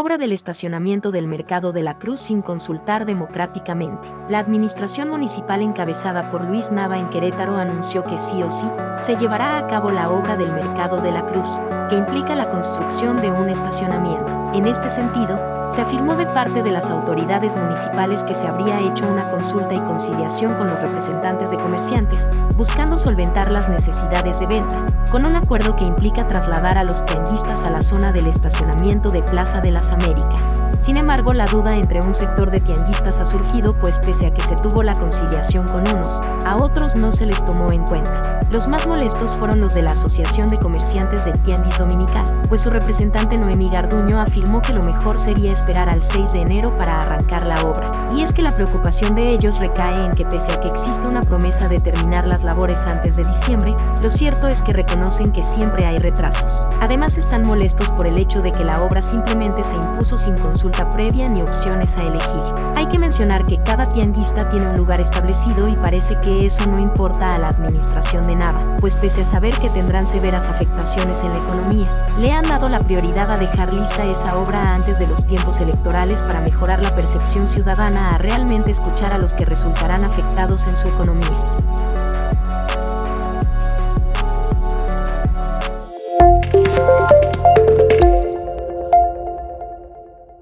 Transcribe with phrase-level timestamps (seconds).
[0.00, 4.08] obra del estacionamiento del Mercado de la Cruz sin consultar democráticamente.
[4.28, 8.66] La administración municipal encabezada por Luis Nava en Querétaro anunció que sí o sí
[8.98, 11.58] se llevará a cabo la obra del Mercado de la Cruz,
[11.90, 14.52] que implica la construcción de un estacionamiento.
[14.54, 15.38] En este sentido,
[15.68, 19.80] se afirmó de parte de las autoridades municipales que se habría hecho una consulta y
[19.80, 25.74] conciliación con los representantes de comerciantes, buscando solventar las necesidades de venta, con un acuerdo
[25.74, 29.90] que implica trasladar a los tianguistas a la zona del estacionamiento de Plaza de las
[29.90, 30.62] Américas.
[30.78, 34.40] Sin embargo, la duda entre un sector de tianguistas ha surgido, pues pese a que
[34.40, 38.40] se tuvo la conciliación con unos, a otros no se les tomó en cuenta.
[38.50, 42.70] Los más molestos fueron los de la Asociación de Comerciantes del Tianguis Dominical, pues su
[42.70, 47.46] representante Noemí Garduño afirmó que lo mejor sería esperar al 6 de enero para arrancar
[47.46, 47.90] la obra.
[48.12, 51.20] Y es que la preocupación de ellos recae en que pese a que existe una
[51.20, 55.86] promesa de terminar las labores antes de diciembre, lo cierto es que reconocen que siempre
[55.86, 56.66] hay retrasos.
[56.78, 60.90] Además están molestos por el hecho de que la obra simplemente se impuso sin consulta
[60.90, 62.40] previa ni opciones a elegir.
[62.76, 66.78] Hay que mencionar que cada tianguista tiene un lugar establecido y parece que eso no
[66.78, 71.32] importa a la administración de nada, pues pese a saber que tendrán severas afectaciones en
[71.32, 71.88] la economía,
[72.18, 76.22] le han dado la prioridad a dejar lista esa obra antes de los tiempos electorales
[76.24, 80.88] para mejorar la percepción ciudadana a realmente escuchar a los que resultarán afectados en su
[80.88, 81.38] economía.